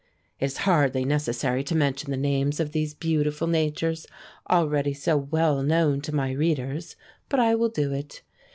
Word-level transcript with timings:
It 0.39 0.45
is 0.45 0.57
hardly 0.65 1.05
necessary 1.05 1.63
to 1.63 1.75
mention 1.75 2.09
the 2.09 2.17
names 2.17 2.59
of 2.59 2.71
these 2.71 2.95
beautiful 2.95 3.45
natures, 3.45 4.07
already 4.49 4.95
so 4.95 5.15
well 5.15 5.61
known 5.61 6.01
to 6.01 6.15
my 6.15 6.31
readers, 6.31 6.95
but 7.29 7.39
I 7.39 7.53
will 7.53 7.69
do 7.69 7.93
it. 7.93 8.23